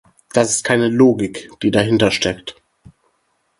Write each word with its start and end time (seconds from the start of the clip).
Das 0.33 0.49
ist 0.49 0.63
keine 0.63 0.87
Logik, 0.89 1.51
die 1.61 1.69
dahinter 1.69 2.09
steckt. 2.09 2.55